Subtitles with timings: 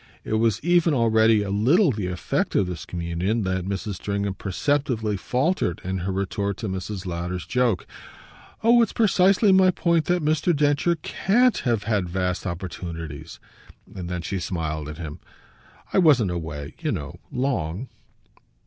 [0.23, 3.97] It was even already a little the effect of this communion that Mrs.
[3.97, 7.05] Stringham perceptibly faltered in her retort to Mrs.
[7.05, 7.85] Lowder's joke.
[8.63, 10.55] "Oh it's precisely my point that Mr.
[10.55, 13.39] Densher CAN'T have had vast opportunities."
[13.93, 15.19] And then she smiled at him.
[15.93, 17.87] "I wasn't away, you know, long."